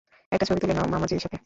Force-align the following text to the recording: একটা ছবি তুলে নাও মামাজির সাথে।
একটা 0.31 0.45
ছবি 0.47 0.59
তুলে 0.61 0.73
নাও 0.73 0.87
মামাজির 0.87 1.23
সাথে। 1.23 1.37